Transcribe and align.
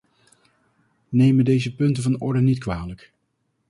Neem 1.09 1.35
me 1.35 1.43
deze 1.43 1.75
punten 1.75 2.03
van 2.03 2.19
orde 2.21 2.39
niet 2.41 2.59
kwalijk. 2.59 3.11